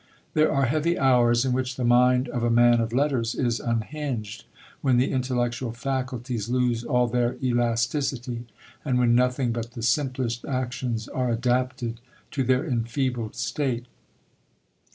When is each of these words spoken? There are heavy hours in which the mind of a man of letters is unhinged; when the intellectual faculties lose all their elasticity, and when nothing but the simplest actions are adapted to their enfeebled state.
There 0.33 0.51
are 0.51 0.65
heavy 0.65 0.97
hours 0.97 1.45
in 1.45 1.53
which 1.53 1.75
the 1.75 1.83
mind 1.83 2.27
of 2.29 2.41
a 2.41 2.49
man 2.49 2.79
of 2.81 2.91
letters 2.91 3.35
is 3.35 3.59
unhinged; 3.59 4.45
when 4.81 4.97
the 4.97 5.11
intellectual 5.11 5.73
faculties 5.73 6.49
lose 6.49 6.83
all 6.83 7.05
their 7.05 7.35
elasticity, 7.35 8.47
and 8.83 8.97
when 8.97 9.13
nothing 9.13 9.51
but 9.51 9.73
the 9.73 9.83
simplest 9.83 10.43
actions 10.43 11.07
are 11.07 11.29
adapted 11.29 11.99
to 12.31 12.43
their 12.43 12.65
enfeebled 12.65 13.35
state. 13.35 13.85